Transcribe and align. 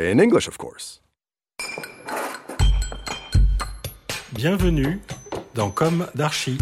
In 0.00 0.20
English, 0.20 0.46
of 0.46 0.58
course. 0.58 1.00
Bienvenue 4.32 5.00
dans 5.54 5.72
Comme 5.74 6.06
d'Archi. 6.14 6.56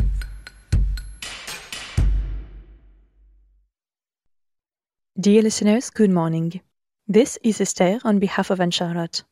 Dear 5.20 5.42
listeners, 5.42 5.90
good 5.90 6.10
morning. 6.10 6.62
This 7.08 7.38
is 7.42 7.60
Esther 7.60 7.98
on 8.04 8.18
behalf 8.18 8.50
of 8.50 8.58
Anne-Charlotte. 8.58 9.22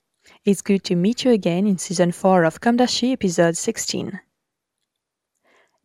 It's 0.44 0.60
good 0.60 0.84
to 0.84 0.96
meet 0.96 1.24
you 1.24 1.30
again 1.30 1.66
in 1.66 1.78
season 1.78 2.12
4 2.12 2.44
of 2.44 2.60
Comme 2.60 2.76
d'Archi 2.76 3.12
episode 3.12 3.56
16. 3.56 4.20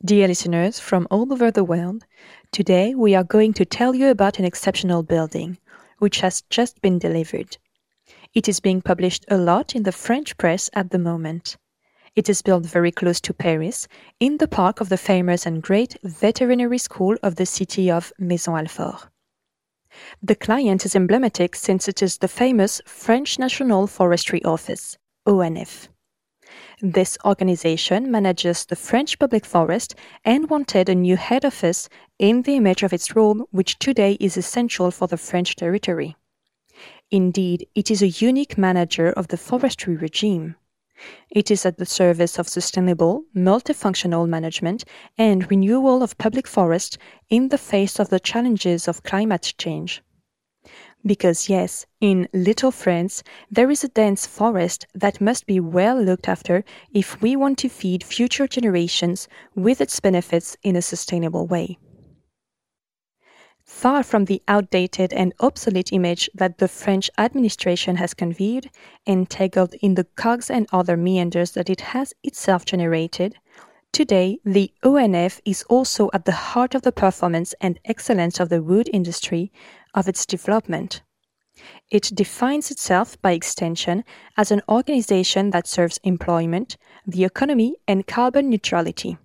Dear 0.04 0.28
listeners 0.28 0.78
from 0.78 1.08
all 1.10 1.32
over 1.32 1.52
the 1.52 1.64
world, 1.64 2.04
today 2.52 2.96
we 2.96 3.16
are 3.16 3.24
going 3.24 3.54
to 3.54 3.64
tell 3.64 3.96
you 3.96 4.10
about 4.10 4.40
an 4.40 4.46
exceptional 4.46 5.04
building, 5.04 5.58
which 6.00 6.20
has 6.20 6.42
just 6.50 6.82
been 6.82 7.00
delivered. 7.00 7.58
It 8.36 8.48
is 8.48 8.60
being 8.60 8.82
published 8.82 9.26
a 9.28 9.38
lot 9.38 9.76
in 9.76 9.84
the 9.84 9.92
French 9.92 10.38
press 10.38 10.70
at 10.74 10.92
the 10.92 11.00
moment. 11.00 11.58
It 12.16 12.30
is 12.30 12.44
built 12.44 12.66
very 12.66 12.92
close 12.92 13.20
to 13.22 13.34
Paris, 13.34 13.88
in 14.20 14.38
the 14.38 14.48
park 14.48 14.82
of 14.82 14.90
the 14.90 14.98
famous 14.98 15.48
and 15.48 15.64
great 15.64 15.98
veterinary 16.04 16.78
school 16.78 17.18
of 17.24 17.36
the 17.36 17.46
city 17.48 17.90
of 17.90 18.14
Maisons-Alfort. 18.20 19.10
The 20.22 20.36
client 20.36 20.86
is 20.86 20.96
emblematic 20.96 21.56
since 21.56 21.88
it 21.88 22.04
is 22.04 22.20
the 22.20 22.28
famous 22.28 22.82
French 22.86 23.40
National 23.40 23.88
Forestry 23.88 24.44
Office, 24.44 24.98
ONF. 25.28 25.88
This 26.82 27.18
organization 27.26 28.12
manages 28.12 28.66
the 28.66 28.76
French 28.76 29.18
public 29.18 29.46
forest 29.46 29.96
and 30.24 30.50
wanted 30.52 30.88
a 30.88 30.96
new 30.96 31.18
head 31.18 31.46
office 31.46 31.90
in 32.20 32.44
the 32.44 32.58
image 32.58 32.84
of 32.84 32.94
its 32.94 33.16
role, 33.16 33.48
which 33.52 33.80
today 33.80 34.18
is 34.20 34.38
essential 34.38 34.92
for 34.92 35.08
the 35.08 35.18
French 35.18 35.56
territory. 35.56 36.16
Indeed, 37.12 37.68
it 37.74 37.90
is 37.90 38.04
a 38.04 38.08
unique 38.08 38.56
manager 38.56 39.10
of 39.10 39.30
the 39.30 39.38
forestry 39.38 39.96
regime. 39.96 40.56
It 41.32 41.50
is 41.50 41.66
at 41.66 41.78
the 41.78 41.86
service 41.86 42.38
of 42.38 42.48
sustainable, 42.48 43.24
multifunctional 43.36 44.28
management 44.28 44.84
and 45.18 45.50
renewal 45.50 46.04
of 46.04 46.18
public 46.20 46.46
forests 46.46 46.98
in 47.30 47.48
the 47.48 47.58
face 47.58 48.00
of 48.00 48.10
the 48.10 48.20
challenges 48.20 48.88
of 48.88 49.02
climate 49.02 49.54
change. 49.58 50.04
Because, 51.04 51.50
yes, 51.50 51.86
in 52.00 52.28
Little 52.34 52.72
France, 52.72 53.24
there 53.50 53.72
is 53.72 53.84
a 53.84 53.88
dense 53.88 54.28
forest 54.28 54.86
that 54.94 55.22
must 55.22 55.48
be 55.48 55.60
well 55.60 56.00
looked 56.00 56.28
after 56.28 56.64
if 56.94 57.22
we 57.22 57.36
want 57.36 57.58
to 57.60 57.70
feed 57.70 58.04
future 58.04 58.48
generations 58.48 59.28
with 59.56 59.82
its 59.82 60.00
benefits 60.00 60.58
in 60.62 60.76
a 60.76 60.82
sustainable 60.82 61.48
way. 61.48 61.80
Far 63.70 64.02
from 64.02 64.26
the 64.26 64.42
outdated 64.48 65.14
and 65.14 65.32
obsolete 65.40 65.94
image 65.94 66.28
that 66.34 66.58
the 66.58 66.68
French 66.68 67.10
administration 67.20 67.98
has 67.98 68.16
conveyed, 68.16 68.72
entangled 69.06 69.76
in 69.76 69.94
the 69.94 70.06
cogs 70.16 70.50
and 70.50 70.68
other 70.74 70.98
meanders 70.98 71.52
that 71.52 71.70
it 71.70 71.80
has 71.82 72.12
itself 72.24 72.66
generated, 72.66 73.36
today 73.94 74.40
the 74.44 74.74
ONF 74.84 75.40
is 75.46 75.62
also 75.70 76.10
at 76.14 76.26
the 76.26 76.32
heart 76.32 76.74
of 76.74 76.82
the 76.82 76.92
performance 76.92 77.54
and 77.62 77.80
excellence 77.86 78.40
of 78.40 78.50
the 78.50 78.64
wood 78.64 78.90
industry, 78.92 79.52
of 79.94 80.10
its 80.10 80.26
development. 80.26 81.04
It 81.92 82.12
defines 82.16 82.72
itself 82.72 83.22
by 83.22 83.34
extension 83.34 84.04
as 84.36 84.52
an 84.52 84.64
organization 84.68 85.52
that 85.52 85.68
serves 85.68 86.00
employment, 86.04 86.76
the 87.06 87.24
economy, 87.24 87.76
and 87.88 88.08
carbon 88.08 88.50
neutrality. 88.50 89.20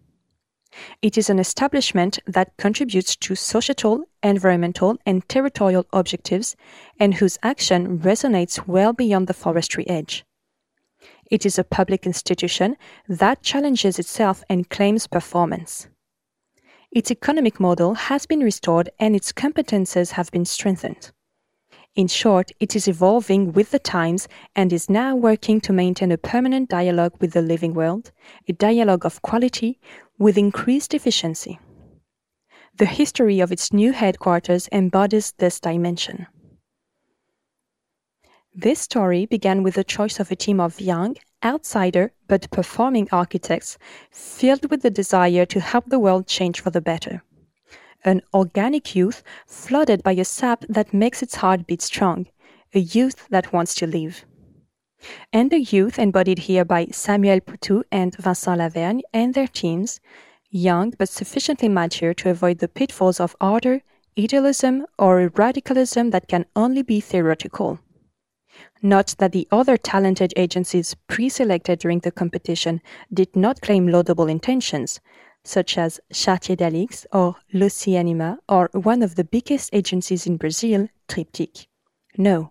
It 1.03 1.17
is 1.19 1.31
an 1.31 1.39
establishment 1.39 2.19
that 2.27 2.57
contributes 2.57 3.17
to 3.17 3.35
societal, 3.35 4.05
environmental, 4.23 4.97
and 5.07 5.29
territorial 5.29 5.87
objectives 5.93 6.57
and 6.99 7.15
whose 7.15 7.39
action 7.43 7.99
resonates 7.99 8.67
well 8.67 8.93
beyond 8.93 9.27
the 9.27 9.35
forestry 9.35 9.89
edge. 9.89 10.25
It 11.31 11.47
is 11.47 11.59
a 11.59 11.65
public 11.65 12.07
institution 12.07 12.77
that 13.09 13.43
challenges 13.43 13.99
itself 13.99 14.45
and 14.49 14.69
claims 14.69 15.07
performance. 15.07 15.89
Its 16.91 17.11
economic 17.11 17.59
model 17.59 17.95
has 17.95 18.27
been 18.27 18.41
restored 18.41 18.91
and 19.01 19.17
its 19.17 19.33
competences 19.33 20.13
have 20.13 20.31
been 20.31 20.45
strengthened. 20.45 21.11
In 21.95 22.09
short, 22.09 22.51
it 22.59 22.75
is 22.75 22.89
evolving 22.89 23.53
with 23.53 23.71
the 23.71 23.79
times 23.79 24.27
and 24.57 24.73
is 24.73 24.91
now 24.91 25.15
working 25.15 25.61
to 25.61 25.73
maintain 25.73 26.11
a 26.11 26.19
permanent 26.19 26.69
dialogue 26.69 27.15
with 27.21 27.33
the 27.33 27.43
living 27.43 27.73
world, 27.73 28.11
a 28.49 28.53
dialogue 28.53 29.07
of 29.07 29.23
quality 29.23 29.79
with 30.19 30.37
increased 30.37 30.93
efficiency. 30.93 31.61
The 32.77 32.87
history 32.87 33.39
of 33.39 33.53
its 33.53 33.73
new 33.73 33.93
headquarters 33.93 34.69
embodies 34.73 35.35
this 35.39 35.61
dimension. 35.61 36.27
This 38.53 38.81
story 38.81 39.27
began 39.27 39.63
with 39.63 39.75
the 39.75 39.85
choice 39.85 40.19
of 40.19 40.33
a 40.33 40.37
team 40.37 40.59
of 40.59 40.81
young, 40.81 41.15
outsider, 41.45 42.13
but 42.27 42.51
performing 42.51 43.09
architects 43.13 43.79
filled 44.11 44.69
with 44.69 44.83
the 44.83 44.91
desire 44.91 45.47
to 45.47 45.61
help 45.61 45.87
the 45.87 46.01
world 46.01 46.27
change 46.27 46.61
for 46.61 46.71
the 46.71 46.81
better. 46.81 47.23
An 48.05 48.21
organic 48.35 48.95
youth 48.95 49.23
flooded 49.47 50.03
by 50.03 50.13
a 50.13 50.25
sap 50.25 50.65
that 50.69 50.93
makes 50.93 51.23
its 51.23 51.37
heart 51.37 51.67
beat 51.67 51.81
strong, 51.81 52.27
a 52.75 52.81
youth 52.81 53.27
that 53.31 53.53
wants 53.53 53.75
to 53.77 53.87
live. 53.87 54.27
And 55.33 55.51
the 55.51 55.61
youth 55.61 55.99
embodied 55.99 56.41
here 56.41 56.65
by 56.65 56.87
Samuel 56.87 57.41
Poutou 57.41 57.83
and 57.91 58.15
Vincent 58.17 58.59
Lavergne 58.59 59.03
and 59.13 59.33
their 59.33 59.49
teams, 59.49 60.01
young 60.51 60.91
but 60.99 61.09
sufficiently 61.09 61.69
mature 61.69 62.15
to 62.15 62.31
avoid 62.31 62.59
the 62.59 62.69
pitfalls 62.69 63.21
of 63.21 63.37
ardor, 63.41 63.83
idealism, 64.19 64.87
or 64.99 65.33
radicalism 65.35 66.11
that 66.11 66.29
can 66.29 66.47
only 66.55 66.83
be 66.83 67.01
theoretical. 67.01 67.81
Not 68.83 69.15
that 69.19 69.33
the 69.33 69.49
other 69.51 69.77
talented 69.77 70.33
agencies 70.37 70.95
pre 71.09 71.29
selected 71.29 71.79
during 71.79 72.01
the 72.01 72.13
competition 72.13 72.81
did 73.13 73.35
not 73.35 73.61
claim 73.61 73.89
laudable 73.89 74.29
intentions, 74.29 75.01
such 75.45 75.79
as 75.79 76.01
Chartier 76.13 76.57
Dalix 76.57 77.07
or 77.13 77.37
L'Oceanima 77.53 78.39
or 78.49 78.71
one 78.73 79.03
of 79.03 79.15
the 79.15 79.25
biggest 79.25 79.71
agencies 79.73 80.27
in 80.27 80.37
Brazil, 80.37 80.89
Triptyque. 81.09 81.67
No. 82.17 82.51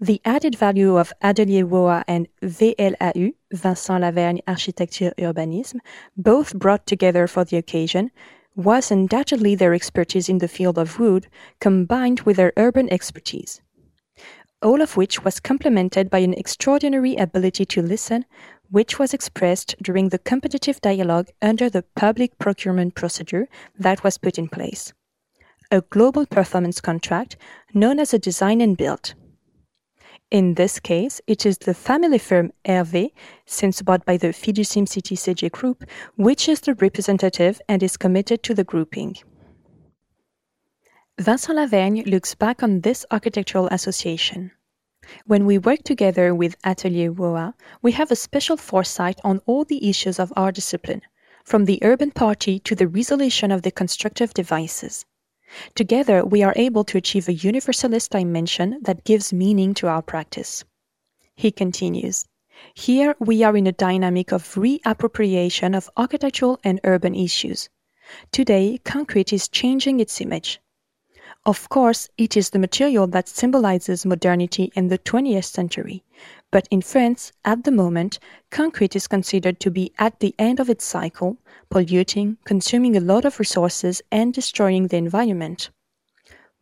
The 0.00 0.20
added 0.24 0.54
value 0.54 0.96
of 0.96 1.12
Atelier 1.22 1.66
Woa 1.66 2.04
and 2.06 2.28
VLAU, 2.42 3.34
Vincent 3.52 4.02
Lavergne 4.02 4.42
Architecture 4.46 5.12
Urbanisme, 5.18 5.80
both 6.16 6.54
brought 6.54 6.86
together 6.86 7.26
for 7.26 7.44
the 7.44 7.56
occasion, 7.56 8.12
was 8.54 8.90
undoubtedly 8.90 9.54
their 9.54 9.74
expertise 9.74 10.28
in 10.28 10.38
the 10.38 10.48
field 10.48 10.78
of 10.78 11.00
wood 11.00 11.26
combined 11.60 12.20
with 12.20 12.36
their 12.36 12.52
urban 12.56 12.92
expertise 12.92 13.60
all 14.62 14.80
of 14.80 14.96
which 14.96 15.22
was 15.22 15.38
complemented 15.38 16.08
by 16.10 16.18
an 16.18 16.32
extraordinary 16.34 17.14
ability 17.16 17.64
to 17.64 17.82
listen, 17.82 18.24
which 18.70 18.98
was 18.98 19.14
expressed 19.14 19.74
during 19.82 20.08
the 20.08 20.18
competitive 20.18 20.80
dialogue 20.80 21.28
under 21.40 21.70
the 21.70 21.84
public 21.94 22.38
procurement 22.38 22.94
procedure 22.94 23.48
that 23.78 24.02
was 24.04 24.18
put 24.18 24.38
in 24.38 24.48
place. 24.48 24.92
A 25.70 25.80
global 25.80 26.26
performance 26.26 26.80
contract 26.80 27.36
known 27.74 27.98
as 27.98 28.14
a 28.14 28.18
design 28.18 28.60
and 28.60 28.76
build. 28.76 29.14
In 30.30 30.54
this 30.54 30.80
case, 30.80 31.20
it 31.26 31.46
is 31.46 31.58
the 31.58 31.74
family 31.74 32.18
firm 32.18 32.52
Hervé, 32.64 33.10
since 33.44 33.82
bought 33.82 34.04
by 34.04 34.16
the 34.16 34.28
Fiducim 34.28 34.88
City 34.88 35.14
CG 35.14 35.50
Group, 35.52 35.84
which 36.16 36.48
is 36.48 36.60
the 36.60 36.74
representative 36.74 37.60
and 37.68 37.82
is 37.82 37.96
committed 37.96 38.42
to 38.42 38.54
the 38.54 38.64
grouping. 38.64 39.16
Vincent 41.18 41.56
Lavergne 41.56 42.04
looks 42.06 42.34
back 42.34 42.62
on 42.62 42.80
this 42.80 43.06
architectural 43.10 43.68
association. 43.68 44.50
When 45.24 45.46
we 45.46 45.58
work 45.58 45.82
together 45.84 46.34
with 46.34 46.56
Atelier 46.64 47.12
WOA, 47.12 47.54
we 47.82 47.92
have 47.92 48.10
a 48.10 48.16
special 48.16 48.56
foresight 48.56 49.20
on 49.22 49.40
all 49.46 49.64
the 49.64 49.88
issues 49.88 50.18
of 50.18 50.32
our 50.36 50.50
discipline, 50.50 51.02
from 51.44 51.64
the 51.64 51.78
urban 51.82 52.10
party 52.10 52.58
to 52.60 52.74
the 52.74 52.88
resolution 52.88 53.52
of 53.52 53.62
the 53.62 53.70
constructive 53.70 54.34
devices. 54.34 55.04
Together, 55.76 56.24
we 56.24 56.42
are 56.42 56.52
able 56.56 56.82
to 56.82 56.98
achieve 56.98 57.28
a 57.28 57.34
universalist 57.34 58.10
dimension 58.10 58.80
that 58.82 59.04
gives 59.04 59.32
meaning 59.32 59.74
to 59.74 59.86
our 59.86 60.02
practice. 60.02 60.64
He 61.36 61.52
continues 61.52 62.24
Here 62.74 63.14
we 63.20 63.44
are 63.44 63.56
in 63.56 63.68
a 63.68 63.72
dynamic 63.72 64.32
of 64.32 64.54
reappropriation 64.54 65.76
of 65.76 65.88
architectural 65.96 66.58
and 66.64 66.80
urban 66.82 67.14
issues. 67.14 67.68
Today, 68.32 68.78
concrete 68.84 69.32
is 69.32 69.48
changing 69.48 70.00
its 70.00 70.20
image. 70.20 70.60
Of 71.46 71.68
course, 71.68 72.08
it 72.18 72.36
is 72.36 72.50
the 72.50 72.58
material 72.58 73.06
that 73.06 73.28
symbolizes 73.28 74.04
modernity 74.04 74.72
in 74.74 74.88
the 74.88 74.98
20th 74.98 75.44
century, 75.44 76.02
but 76.50 76.66
in 76.72 76.82
France, 76.82 77.30
at 77.44 77.62
the 77.62 77.70
moment, 77.70 78.18
concrete 78.50 78.96
is 78.96 79.06
considered 79.06 79.60
to 79.60 79.70
be 79.70 79.92
at 79.96 80.18
the 80.18 80.34
end 80.40 80.58
of 80.58 80.68
its 80.68 80.84
cycle, 80.84 81.36
polluting, 81.70 82.38
consuming 82.44 82.96
a 82.96 83.00
lot 83.00 83.24
of 83.24 83.38
resources, 83.38 84.02
and 84.10 84.34
destroying 84.34 84.88
the 84.88 84.96
environment. 84.96 85.70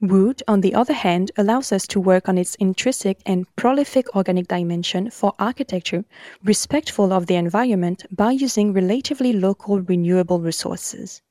Wood, 0.03 0.43
on 0.47 0.61
the 0.61 0.75
other 0.75 0.93
hand, 0.93 1.31
allows 1.39 1.73
us 1.73 1.87
to 1.87 1.99
work 1.99 2.29
on 2.29 2.37
its 2.37 2.55
intrinsic 2.57 3.23
and 3.25 3.47
prolific 3.57 4.15
organic 4.15 4.49
dimension 4.49 5.09
for 5.09 5.33
architecture, 5.39 6.05
respectful 6.45 7.11
of 7.11 7.25
the 7.25 7.37
environment 7.37 8.05
by 8.11 8.33
using 8.33 8.75
relatively 8.75 9.33
local 9.33 9.81
renewable 9.81 10.41
resources 10.41 11.23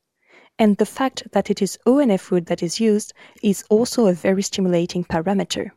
and 0.60 0.78
the 0.78 0.86
fact 0.86 1.24
that 1.32 1.50
it 1.50 1.62
is 1.62 1.80
ONF 1.86 2.30
wood 2.30 2.46
that 2.46 2.62
is 2.62 2.80
used 2.80 3.14
is 3.42 3.64
also 3.70 4.08
a 4.08 4.14
very 4.14 4.44
stimulating 4.44 5.04
parameter. 5.04 5.72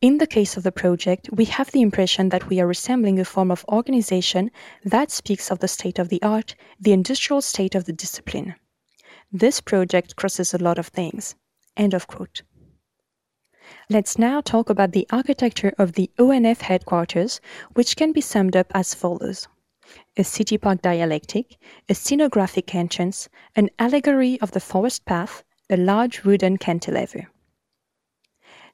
In 0.00 0.18
the 0.18 0.26
case 0.26 0.56
of 0.56 0.62
the 0.62 0.72
project, 0.72 1.28
we 1.32 1.44
have 1.44 1.70
the 1.70 1.82
impression 1.82 2.30
that 2.30 2.48
we 2.48 2.60
are 2.60 2.66
resembling 2.66 3.20
a 3.20 3.24
form 3.24 3.50
of 3.50 3.64
organization 3.68 4.50
that 4.84 5.10
speaks 5.10 5.50
of 5.50 5.58
the 5.58 5.68
state 5.68 5.98
of 5.98 6.08
the 6.08 6.22
art, 6.22 6.54
the 6.80 6.92
industrial 6.92 7.42
state 7.42 7.74
of 7.74 7.84
the 7.84 7.92
discipline. 7.92 8.54
This 9.30 9.60
project 9.60 10.16
crosses 10.16 10.54
a 10.54 10.58
lot 10.58 10.78
of 10.78 10.88
things. 10.88 11.34
End 11.76 11.92
of 11.92 12.06
quote. 12.06 12.42
Let's 13.90 14.18
now 14.18 14.40
talk 14.40 14.70
about 14.70 14.92
the 14.92 15.06
architecture 15.10 15.74
of 15.78 15.92
the 15.92 16.10
ONF 16.18 16.62
headquarters, 16.62 17.40
which 17.74 17.96
can 17.96 18.12
be 18.12 18.20
summed 18.20 18.56
up 18.56 18.68
as 18.74 18.94
follows 18.94 19.46
a 20.16 20.24
city 20.24 20.58
park 20.58 20.82
dialectic, 20.82 21.56
a 21.88 21.92
scenographic 21.92 22.74
entrance, 22.74 23.28
an 23.54 23.70
allegory 23.78 24.40
of 24.40 24.52
the 24.52 24.60
forest 24.60 25.04
path, 25.04 25.44
a 25.70 25.76
large 25.76 26.24
wooden 26.24 26.56
cantilever. 26.56 27.28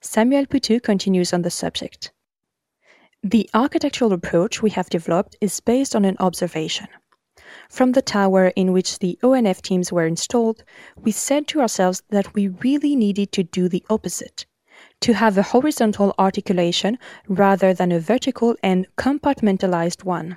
Samuel 0.00 0.46
Poutou 0.46 0.82
continues 0.82 1.32
on 1.32 1.42
the 1.42 1.50
subject. 1.50 2.12
The 3.22 3.48
architectural 3.54 4.12
approach 4.12 4.62
we 4.62 4.70
have 4.70 4.90
developed 4.90 5.36
is 5.40 5.60
based 5.60 5.94
on 5.94 6.04
an 6.04 6.16
observation. 6.18 6.88
From 7.68 7.92
the 7.92 8.02
tower 8.02 8.48
in 8.56 8.72
which 8.72 8.98
the 8.98 9.18
ONF 9.22 9.62
teams 9.62 9.92
were 9.92 10.06
installed, 10.06 10.64
we 10.96 11.12
said 11.12 11.46
to 11.48 11.60
ourselves 11.60 12.02
that 12.10 12.34
we 12.34 12.48
really 12.48 12.96
needed 12.96 13.32
to 13.32 13.42
do 13.42 13.68
the 13.68 13.84
opposite 13.88 14.46
to 15.00 15.14
have 15.14 15.36
a 15.36 15.42
horizontal 15.42 16.14
articulation 16.18 16.98
rather 17.28 17.74
than 17.74 17.92
a 17.92 18.00
vertical 18.00 18.56
and 18.62 18.86
compartmentalized 18.96 20.04
one. 20.04 20.36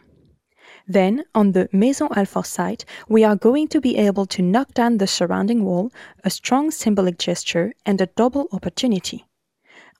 Then, 0.88 1.24
on 1.34 1.54
the 1.54 1.68
Maisons-Alfort 1.72 2.46
site, 2.46 2.86
we 3.10 3.24
are 3.24 3.36
going 3.36 3.68
to 3.70 3.82
be 3.82 3.98
able 3.98 4.28
to 4.28 4.42
knock 4.42 4.74
down 4.74 4.98
the 4.98 5.08
surrounding 5.08 5.64
wall, 5.66 5.92
a 6.24 6.30
strong 6.30 6.70
symbolic 6.70 7.18
gesture, 7.18 7.74
and 7.86 8.00
a 8.00 8.06
double 8.06 8.48
opportunity. 8.52 9.26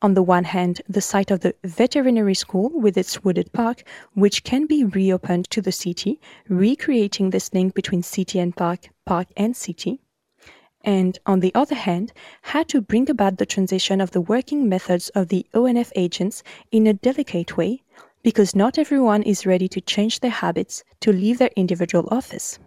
On 0.02 0.14
the 0.14 0.22
one 0.22 0.44
hand, 0.44 0.82
the 0.88 1.02
site 1.02 1.32
of 1.32 1.40
the 1.40 1.56
veterinary 1.64 2.36
school 2.36 2.70
with 2.70 2.98
its 2.98 3.24
wooded 3.24 3.52
park, 3.52 3.84
which 4.14 4.44
can 4.44 4.68
be 4.68 4.84
reopened 4.84 5.50
to 5.50 5.62
the 5.62 5.72
city, 5.72 6.20
recreating 6.50 7.32
this 7.32 7.52
link 7.54 7.74
between 7.74 8.04
city 8.04 8.38
and 8.38 8.56
park, 8.56 8.90
park 9.06 9.30
and 9.36 9.56
city. 9.56 10.02
And 10.84 11.18
on 11.26 11.40
the 11.40 11.56
other 11.56 11.74
hand, 11.74 12.14
had 12.44 12.68
to 12.70 12.82
bring 12.82 13.10
about 13.10 13.38
the 13.38 13.46
transition 13.48 14.00
of 14.00 14.12
the 14.12 14.22
working 14.22 14.70
methods 14.70 15.10
of 15.10 15.30
the 15.30 15.48
ONF 15.56 15.92
agents 15.96 16.44
in 16.72 16.86
a 16.86 16.94
delicate 16.94 17.58
way, 17.58 17.82
because 18.26 18.56
not 18.56 18.80
everyone 18.80 19.22
is 19.22 19.46
ready 19.46 19.68
to 19.68 19.80
change 19.80 20.20
their 20.20 20.32
habits 20.32 20.84
to 21.00 21.14
leave 21.14 21.38
their 21.38 21.52
individual 21.56 22.08
office. 22.10 22.58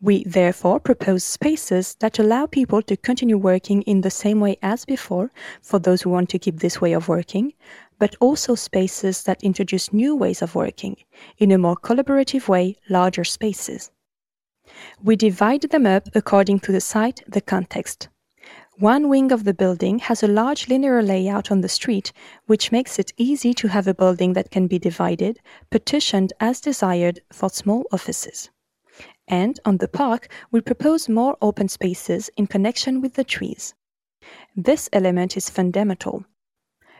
We 0.00 0.24
therefore 0.24 0.80
propose 0.80 1.22
spaces 1.22 1.94
that 2.00 2.18
allow 2.18 2.46
people 2.46 2.82
to 2.82 2.96
continue 2.96 3.38
working 3.38 3.82
in 3.82 4.00
the 4.00 4.10
same 4.10 4.40
way 4.40 4.56
as 4.62 4.84
before 4.84 5.30
for 5.62 5.78
those 5.78 6.02
who 6.02 6.10
want 6.10 6.28
to 6.30 6.40
keep 6.40 6.58
this 6.58 6.80
way 6.80 6.92
of 6.92 7.06
working, 7.06 7.52
but 8.00 8.16
also 8.18 8.56
spaces 8.56 9.22
that 9.22 9.44
introduce 9.44 9.92
new 9.92 10.16
ways 10.16 10.42
of 10.42 10.56
working 10.56 10.96
in 11.38 11.52
a 11.52 11.58
more 11.58 11.76
collaborative 11.76 12.48
way, 12.48 12.74
larger 12.90 13.22
spaces. 13.22 13.92
We 15.04 15.14
divide 15.14 15.62
them 15.70 15.86
up 15.86 16.08
according 16.16 16.58
to 16.60 16.72
the 16.72 16.80
site, 16.80 17.22
the 17.28 17.40
context. 17.40 18.08
One 18.78 19.08
wing 19.08 19.32
of 19.32 19.44
the 19.44 19.54
building 19.54 20.00
has 20.00 20.22
a 20.22 20.28
large 20.28 20.68
linear 20.68 21.02
layout 21.02 21.50
on 21.50 21.62
the 21.62 21.68
street, 21.68 22.12
which 22.44 22.70
makes 22.70 22.98
it 22.98 23.14
easy 23.16 23.54
to 23.54 23.68
have 23.68 23.88
a 23.88 23.94
building 23.94 24.34
that 24.34 24.50
can 24.50 24.66
be 24.66 24.78
divided, 24.78 25.40
partitioned 25.70 26.34
as 26.40 26.60
desired 26.60 27.20
for 27.32 27.48
small 27.48 27.86
offices. 27.90 28.50
And 29.26 29.58
on 29.64 29.78
the 29.78 29.88
park, 29.88 30.28
we 30.50 30.60
propose 30.60 31.08
more 31.08 31.38
open 31.40 31.68
spaces 31.68 32.28
in 32.36 32.48
connection 32.48 33.00
with 33.00 33.14
the 33.14 33.24
trees. 33.24 33.74
This 34.54 34.90
element 34.92 35.38
is 35.38 35.48
fundamental. 35.48 36.26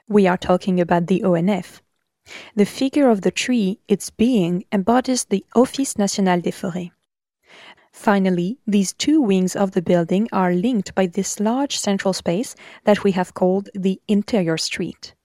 We 0.09 0.27
are 0.27 0.39
talking 0.39 0.81
about 0.81 1.09
the 1.09 1.21
ONF. 1.21 1.83
The 2.55 2.65
figure 2.65 3.11
of 3.11 3.21
the 3.21 3.31
tree, 3.31 3.81
its 3.87 4.09
being, 4.09 4.65
embodies 4.73 5.27
the 5.27 5.45
Office 5.55 5.99
National 5.99 6.41
des 6.41 6.53
Forêts. 6.53 6.93
Finally, 8.07 8.57
these 8.69 8.93
two 8.93 9.21
wings 9.21 9.57
of 9.57 9.73
the 9.73 9.83
building 9.83 10.29
are 10.31 10.55
linked 10.55 10.95
by 10.95 11.09
this 11.09 11.41
large 11.41 11.77
central 11.77 12.13
space 12.13 12.55
that 12.85 13.03
we 13.03 13.11
have 13.11 13.35
called 13.35 13.69
the 13.75 14.01
interior 14.07 14.57
street. 14.57 15.17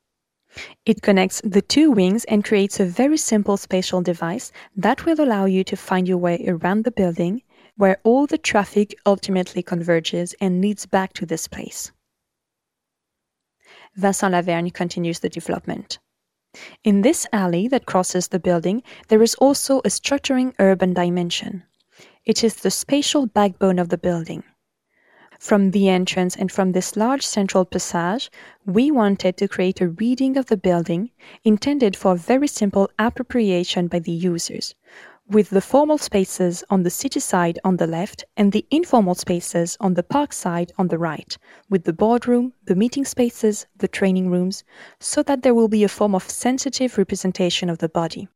It 0.83 1.03
connects 1.03 1.41
the 1.43 1.61
two 1.61 1.91
wings 1.91 2.25
and 2.25 2.43
creates 2.43 2.79
a 2.79 2.85
very 2.85 3.17
simple 3.17 3.55
spatial 3.57 4.01
device 4.01 4.51
that 4.75 5.05
will 5.05 5.21
allow 5.21 5.45
you 5.45 5.63
to 5.65 5.77
find 5.77 6.07
your 6.07 6.17
way 6.17 6.43
around 6.47 6.83
the 6.83 6.91
building 6.91 7.43
where 7.77 8.01
all 8.03 8.25
the 8.25 8.39
traffic 8.39 8.95
ultimately 9.05 9.61
converges 9.61 10.33
and 10.41 10.59
leads 10.59 10.87
back 10.87 11.13
to 11.13 11.27
this 11.27 11.47
place. 11.47 11.91
Vincent 13.93 14.33
Lavergne 14.33 14.73
continues 14.73 15.19
the 15.19 15.29
development. 15.29 15.99
In 16.83 17.03
this 17.03 17.27
alley 17.31 17.67
that 17.67 17.85
crosses 17.85 18.29
the 18.29 18.39
building, 18.39 18.81
there 19.09 19.21
is 19.21 19.35
also 19.35 19.81
a 19.81 19.89
structuring 19.99 20.55
urban 20.57 20.95
dimension. 20.95 21.61
It 22.23 22.43
is 22.43 22.57
the 22.57 22.69
spatial 22.69 23.25
backbone 23.25 23.79
of 23.79 23.89
the 23.89 23.97
building. 23.97 24.43
From 25.39 25.71
the 25.71 25.89
entrance 25.89 26.35
and 26.35 26.51
from 26.51 26.71
this 26.71 26.95
large 26.95 27.25
central 27.25 27.65
passage, 27.65 28.29
we 28.63 28.91
wanted 28.91 29.37
to 29.37 29.47
create 29.47 29.81
a 29.81 29.89
reading 29.89 30.37
of 30.37 30.45
the 30.45 30.55
building 30.55 31.09
intended 31.43 31.95
for 31.95 32.15
very 32.15 32.47
simple 32.47 32.91
appropriation 32.99 33.87
by 33.87 33.97
the 33.97 34.11
users, 34.11 34.75
with 35.27 35.49
the 35.49 35.61
formal 35.61 35.97
spaces 35.97 36.63
on 36.69 36.83
the 36.83 36.91
city 36.91 37.19
side 37.19 37.57
on 37.63 37.77
the 37.77 37.87
left 37.87 38.23
and 38.37 38.51
the 38.51 38.67
informal 38.69 39.15
spaces 39.15 39.75
on 39.79 39.95
the 39.95 40.03
park 40.03 40.31
side 40.31 40.71
on 40.77 40.89
the 40.89 40.99
right, 40.99 41.39
with 41.71 41.85
the 41.85 41.93
boardroom, 41.93 42.53
the 42.65 42.75
meeting 42.75 43.03
spaces, 43.03 43.65
the 43.75 43.87
training 43.87 44.29
rooms, 44.29 44.63
so 44.99 45.23
that 45.23 45.41
there 45.41 45.55
will 45.55 45.69
be 45.69 45.83
a 45.83 45.89
form 45.89 46.13
of 46.13 46.29
sensitive 46.29 46.99
representation 46.99 47.67
of 47.67 47.79
the 47.79 47.89
body. 47.89 48.27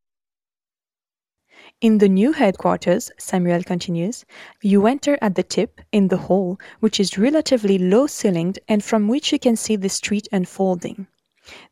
In 1.82 1.98
the 1.98 2.08
new 2.08 2.32
headquarters, 2.32 3.12
Samuel 3.17 3.62
continues, 3.62 4.24
you 4.62 4.88
enter 4.88 5.17
at 5.22 5.36
the 5.36 5.44
tip, 5.44 5.82
in 5.91 6.08
the 6.08 6.17
hall, 6.17 6.58
which 6.79 7.01
is 7.01 7.17
relatively 7.17 7.77
low 7.77 8.08
ceilinged 8.08 8.60
and 8.70 8.82
from 8.82 9.10
which 9.10 9.34
you 9.34 9.39
can 9.39 9.58
see 9.58 9.75
the 9.75 9.89
street 9.89 10.27
unfolding. 10.32 11.08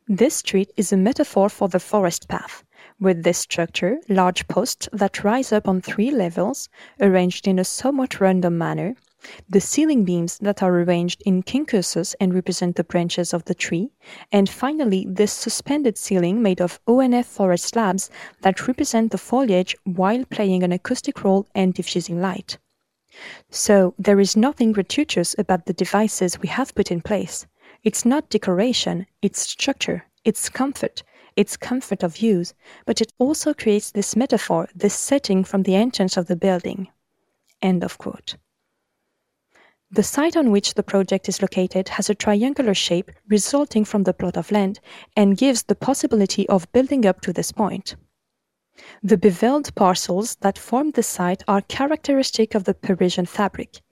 This 0.06 0.34
street 0.34 0.70
is 0.76 0.92
a 0.92 0.98
metaphor 0.98 1.48
for 1.48 1.68
the 1.68 1.80
forest 1.80 2.28
path. 2.28 2.64
With 3.00 3.22
this 3.22 3.38
structure, 3.38 3.98
large 4.08 4.46
posts 4.46 4.90
that 4.92 5.24
rise 5.24 5.52
up 5.52 5.66
on 5.66 5.80
three 5.80 6.10
levels, 6.10 6.68
arranged 7.00 7.48
in 7.48 7.58
a 7.58 7.64
somewhat 7.64 8.20
random 8.20 8.58
manner, 8.58 8.96
the 9.48 9.60
ceiling 9.60 10.04
beams 10.04 10.38
that 10.38 10.62
are 10.62 10.80
arranged 10.80 11.22
in 11.24 11.42
quincunxes 11.42 12.14
and 12.20 12.34
represent 12.34 12.76
the 12.76 12.84
branches 12.84 13.32
of 13.32 13.44
the 13.44 13.54
tree, 13.54 13.90
and 14.32 14.48
finally 14.48 15.06
this 15.08 15.32
suspended 15.32 15.96
ceiling 15.96 16.42
made 16.42 16.60
of 16.60 16.78
ONF 16.86 17.24
forest 17.24 17.64
slabs 17.64 18.10
that 18.42 18.66
represent 18.68 19.10
the 19.10 19.18
foliage 19.18 19.76
while 19.84 20.24
playing 20.26 20.62
an 20.62 20.72
acoustic 20.72 21.24
role 21.24 21.46
and 21.54 21.74
diffusing 21.74 22.20
light. 22.20 22.58
So 23.50 23.94
there 23.98 24.20
is 24.20 24.36
nothing 24.36 24.72
gratuitous 24.72 25.34
about 25.38 25.66
the 25.66 25.72
devices 25.72 26.40
we 26.40 26.48
have 26.48 26.74
put 26.74 26.90
in 26.90 27.00
place. 27.00 27.46
It's 27.82 28.04
not 28.04 28.28
decoration, 28.28 29.06
it's 29.22 29.40
structure, 29.40 30.04
it's 30.24 30.48
comfort, 30.48 31.02
it's 31.36 31.56
comfort 31.56 32.02
of 32.02 32.18
use, 32.18 32.54
but 32.86 33.00
it 33.00 33.12
also 33.18 33.54
creates 33.54 33.90
this 33.90 34.16
metaphor, 34.16 34.68
this 34.74 34.94
setting 34.94 35.44
from 35.44 35.62
the 35.62 35.74
entrance 35.76 36.16
of 36.16 36.26
the 36.26 36.36
building. 36.36 36.88
End 37.62 37.84
of 37.84 37.98
quote. 37.98 38.36
The 39.94 40.02
site 40.02 40.36
on 40.36 40.50
which 40.50 40.74
the 40.74 40.82
project 40.82 41.28
is 41.28 41.40
located 41.40 41.90
has 41.90 42.10
a 42.10 42.16
triangular 42.16 42.74
shape 42.74 43.12
resulting 43.28 43.84
from 43.84 44.02
the 44.02 44.12
plot 44.12 44.36
of 44.36 44.50
land 44.50 44.80
and 45.16 45.36
gives 45.36 45.62
the 45.62 45.76
possibility 45.76 46.48
of 46.48 46.70
building 46.72 47.06
up 47.06 47.20
to 47.20 47.32
this 47.32 47.52
point. 47.52 47.94
The 49.04 49.16
beveled 49.16 49.72
parcels 49.76 50.34
that 50.40 50.58
form 50.58 50.90
the 50.90 51.04
site 51.04 51.44
are 51.46 51.60
characteristic 51.60 52.56
of 52.56 52.64
the 52.64 52.74
Parisian 52.74 53.26
fabric. 53.26 53.82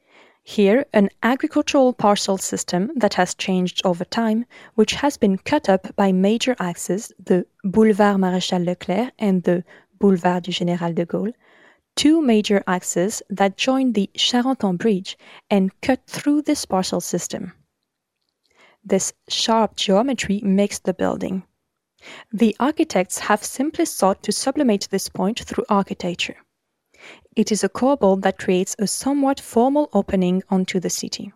Here, 0.43 0.87
an 0.93 1.09
agricultural 1.23 1.93
parcel 1.93 2.37
system 2.37 2.91
that 2.97 3.15
has 3.15 3.37
changed 3.37 3.81
over 3.85 4.05
time, 4.05 4.45
which 4.75 4.95
has 4.95 5.17
been 5.17 5.39
cut 5.39 5.69
up 5.69 5.95
by 5.95 6.11
major 6.11 6.57
axes, 6.59 7.13
the 7.25 7.47
Boulevard 7.63 8.17
Maréchal 8.17 8.65
Leclerc 8.65 9.13
and 9.21 9.45
the 9.45 9.63
Boulevard 10.01 10.43
du 10.43 10.51
Général 10.51 10.97
de 10.97 11.07
Gaulle, 11.07 11.35
two 11.97 12.23
major 12.23 12.63
axes 12.67 13.23
that 13.31 13.57
join 13.57 13.93
the 13.93 14.11
Charenton 14.15 14.79
Bridge 14.79 15.17
and 15.51 15.79
cut 15.81 16.01
through 16.07 16.43
this 16.43 16.65
parcel 16.65 17.01
system. 17.01 17.53
This 18.85 19.13
sharp 19.29 19.77
geometry 19.77 20.41
makes 20.43 20.79
the 20.81 20.95
building. 20.95 21.45
The 22.33 22.57
architects 22.59 23.19
have 23.19 23.45
simply 23.45 23.85
sought 23.85 24.23
to 24.25 24.33
sublimate 24.33 24.89
this 24.91 25.09
point 25.09 25.41
through 25.41 25.65
architecture. 25.69 26.37
It 27.37 27.53
is 27.53 27.63
a 27.63 27.69
corbel 27.69 28.17
that 28.23 28.39
creates 28.39 28.75
a 28.79 28.87
somewhat 28.87 29.41
formal 29.41 29.89
opening 29.93 30.43
onto 30.51 30.81
the 30.81 30.91
city. 30.91 31.33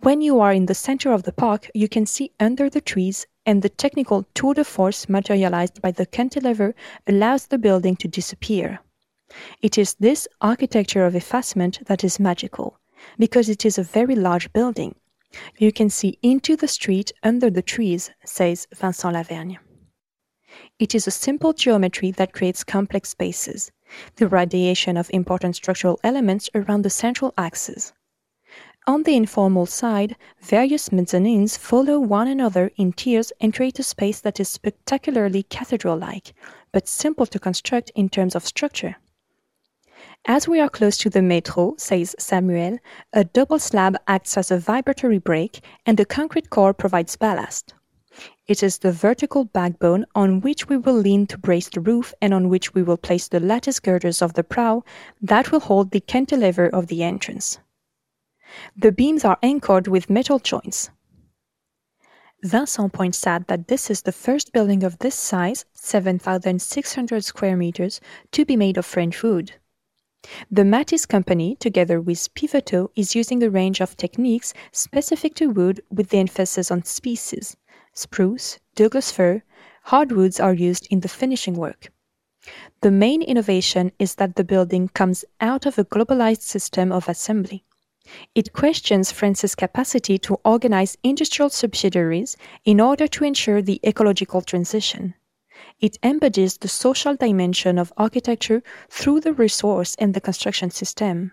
When 0.00 0.20
you 0.20 0.40
are 0.40 0.52
in 0.52 0.66
the 0.66 0.74
center 0.74 1.12
of 1.12 1.22
the 1.22 1.32
park, 1.32 1.70
you 1.74 1.88
can 1.88 2.06
see 2.06 2.32
under 2.40 2.68
the 2.70 2.80
trees, 2.80 3.26
and 3.44 3.62
the 3.62 3.68
technical 3.68 4.26
tour 4.34 4.54
de 4.54 4.64
force 4.64 5.08
materialized 5.08 5.80
by 5.82 5.90
the 5.90 6.06
cantilever 6.06 6.74
allows 7.06 7.46
the 7.46 7.58
building 7.58 7.96
to 7.96 8.08
disappear. 8.08 8.80
It 9.60 9.78
is 9.78 9.94
this 9.94 10.28
architecture 10.40 11.04
of 11.04 11.14
effacement 11.14 11.86
that 11.86 12.04
is 12.04 12.20
magical, 12.20 12.78
because 13.18 13.48
it 13.48 13.64
is 13.64 13.78
a 13.78 13.82
very 13.82 14.14
large 14.14 14.52
building. 14.52 14.94
You 15.58 15.72
can 15.72 15.88
see 15.88 16.18
into 16.22 16.56
the 16.56 16.68
street 16.68 17.12
under 17.22 17.48
the 17.48 17.62
trees, 17.62 18.10
says 18.24 18.66
Vincent 18.74 19.14
Lavergne. 19.14 19.58
It 20.78 20.94
is 20.94 21.06
a 21.06 21.10
simple 21.10 21.54
geometry 21.54 22.10
that 22.10 22.34
creates 22.34 22.64
complex 22.64 23.08
spaces, 23.10 23.72
the 24.16 24.28
radiation 24.28 24.96
of 24.96 25.10
important 25.10 25.56
structural 25.56 25.98
elements 26.04 26.50
around 26.54 26.82
the 26.82 26.90
central 26.90 27.32
axis. 27.38 27.92
On 28.86 29.04
the 29.04 29.16
informal 29.16 29.66
side, 29.66 30.16
various 30.40 30.88
mezzanines 30.88 31.56
follow 31.56 32.00
one 32.00 32.26
another 32.26 32.72
in 32.76 32.92
tiers 32.92 33.32
and 33.40 33.54
create 33.54 33.78
a 33.78 33.82
space 33.84 34.20
that 34.20 34.40
is 34.40 34.48
spectacularly 34.48 35.44
cathedral 35.44 35.96
like, 35.96 36.34
but 36.72 36.88
simple 36.88 37.26
to 37.26 37.38
construct 37.38 37.90
in 37.94 38.08
terms 38.08 38.34
of 38.34 38.44
structure. 38.44 38.96
As 40.26 40.46
we 40.46 40.60
are 40.60 40.68
close 40.68 40.96
to 40.98 41.10
the 41.10 41.22
metro, 41.22 41.74
says 41.78 42.14
Samuel, 42.18 42.78
a 43.12 43.24
double 43.24 43.58
slab 43.58 43.96
acts 44.06 44.36
as 44.36 44.50
a 44.50 44.58
vibratory 44.58 45.18
brake 45.18 45.64
and 45.84 45.98
the 45.98 46.04
concrete 46.04 46.50
core 46.50 46.72
provides 46.72 47.16
ballast. 47.16 47.74
It 48.46 48.62
is 48.62 48.78
the 48.78 48.92
vertical 48.92 49.44
backbone 49.44 50.04
on 50.14 50.40
which 50.40 50.68
we 50.68 50.76
will 50.76 50.94
lean 50.94 51.26
to 51.28 51.38
brace 51.38 51.68
the 51.68 51.80
roof 51.80 52.12
and 52.20 52.34
on 52.34 52.48
which 52.48 52.74
we 52.74 52.82
will 52.82 52.96
place 52.96 53.26
the 53.28 53.40
lattice 53.40 53.80
girders 53.80 54.20
of 54.20 54.34
the 54.34 54.44
prow 54.44 54.84
that 55.20 55.50
will 55.50 55.60
hold 55.60 55.90
the 55.90 56.00
cantilever 56.00 56.68
of 56.68 56.88
the 56.88 57.02
entrance. 57.02 57.58
The 58.76 58.92
beams 58.92 59.24
are 59.24 59.38
anchored 59.42 59.88
with 59.88 60.10
metal 60.10 60.38
joints. 60.38 60.90
Vincent 62.42 62.92
points 62.92 63.26
out 63.26 63.46
that 63.46 63.68
this 63.68 63.88
is 63.88 64.02
the 64.02 64.12
first 64.12 64.52
building 64.52 64.82
of 64.82 64.98
this 64.98 65.14
size, 65.14 65.64
7,600 65.74 67.24
square 67.24 67.56
meters, 67.56 68.00
to 68.32 68.44
be 68.44 68.56
made 68.56 68.76
of 68.76 68.84
French 68.84 69.22
wood. 69.22 69.52
The 70.50 70.64
Mathis 70.64 71.04
company, 71.04 71.56
together 71.56 72.00
with 72.00 72.32
Pivotal, 72.34 72.90
is 72.94 73.14
using 73.14 73.42
a 73.42 73.50
range 73.50 73.80
of 73.80 73.96
techniques 73.96 74.54
specific 74.70 75.34
to 75.34 75.48
wood 75.48 75.82
with 75.90 76.10
the 76.10 76.18
emphasis 76.18 76.70
on 76.70 76.84
species. 76.84 77.56
Spruce, 77.92 78.58
Douglas 78.74 79.10
fir, 79.10 79.42
hardwoods 79.84 80.38
are 80.38 80.54
used 80.54 80.86
in 80.90 81.00
the 81.00 81.08
finishing 81.08 81.54
work. 81.54 81.90
The 82.82 82.90
main 82.90 83.22
innovation 83.22 83.92
is 83.98 84.14
that 84.16 84.36
the 84.36 84.44
building 84.44 84.88
comes 84.88 85.24
out 85.40 85.66
of 85.66 85.78
a 85.78 85.84
globalized 85.84 86.42
system 86.42 86.92
of 86.92 87.08
assembly. 87.08 87.64
It 88.34 88.52
questions 88.52 89.12
France's 89.12 89.54
capacity 89.54 90.18
to 90.18 90.38
organize 90.44 90.96
industrial 91.02 91.50
subsidiaries 91.50 92.36
in 92.64 92.80
order 92.80 93.06
to 93.08 93.24
ensure 93.24 93.62
the 93.62 93.80
ecological 93.84 94.42
transition. 94.42 95.14
It 95.80 95.98
embodies 96.02 96.58
the 96.58 96.68
social 96.68 97.16
dimension 97.16 97.78
of 97.78 97.92
architecture 97.96 98.62
through 98.88 99.20
the 99.20 99.32
resource 99.32 99.94
and 99.98 100.14
the 100.14 100.20
construction 100.20 100.70
system. 100.70 101.32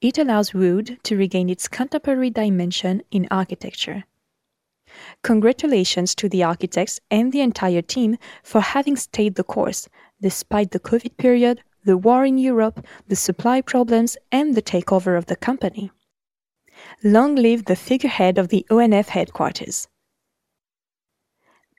It 0.00 0.18
allows 0.18 0.52
wood 0.52 0.98
to 1.04 1.16
regain 1.16 1.48
its 1.48 1.68
contemporary 1.68 2.30
dimension 2.30 3.02
in 3.10 3.26
architecture. 3.30 4.04
Congratulations 5.22 6.14
to 6.16 6.28
the 6.28 6.44
architects 6.44 7.00
and 7.10 7.32
the 7.32 7.40
entire 7.40 7.82
team 7.82 8.18
for 8.42 8.60
having 8.60 8.96
stayed 8.96 9.34
the 9.34 9.44
course, 9.44 9.88
despite 10.20 10.70
the 10.70 10.80
COVID 10.80 11.16
period, 11.16 11.62
the 11.84 11.96
war 11.96 12.24
in 12.24 12.38
Europe, 12.38 12.86
the 13.08 13.16
supply 13.16 13.60
problems, 13.60 14.16
and 14.30 14.54
the 14.54 14.62
takeover 14.62 15.18
of 15.18 15.26
the 15.26 15.36
company. 15.36 15.90
Long 17.02 17.34
live 17.34 17.64
the 17.64 17.76
figurehead 17.76 18.38
of 18.38 18.48
the 18.48 18.66
ONF 18.70 19.08
headquarters. 19.08 19.88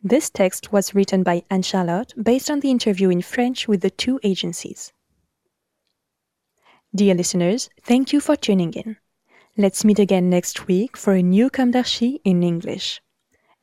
This 0.06 0.30
text 0.30 0.72
was 0.72 0.94
written 0.94 1.24
by 1.24 1.42
Anne 1.50 1.64
Charlotte 1.64 2.14
based 2.22 2.52
on 2.52 2.60
the 2.60 2.70
interview 2.70 3.10
in 3.10 3.24
French 3.24 3.68
with 3.68 3.82
the 3.82 3.90
two 3.90 4.20
agencies. 4.22 4.94
Dear 6.94 7.16
listeners, 7.16 7.72
thank 7.82 8.14
you 8.14 8.20
for 8.20 8.36
tuning 8.36 8.72
in. 8.74 8.98
Let's 9.58 9.84
meet 9.84 9.98
again 9.98 10.30
next 10.30 10.68
week 10.68 10.96
for 10.96 11.14
a 11.14 11.24
new 11.24 11.50
Comme 11.50 11.72
d'Archi 11.72 12.22
in 12.24 12.44
English. 12.44 13.02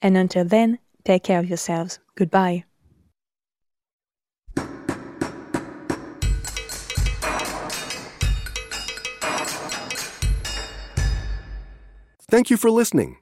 And 0.02 0.16
until 0.16 0.44
then, 0.44 0.80
take 1.04 1.22
care 1.22 1.38
of 1.38 1.48
yourselves. 1.48 2.00
Goodbye. 2.16 2.64
Thank 12.28 12.50
you 12.50 12.56
for 12.56 12.72
listening. 12.72 13.21